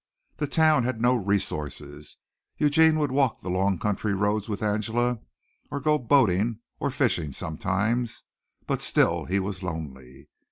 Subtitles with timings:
[0.37, 2.17] The town had no resources.
[2.57, 5.19] Eugene would walk the long country roads with Angela
[5.69, 8.23] or go boating or fishing sometimes,
[8.65, 10.27] but still he was lonely.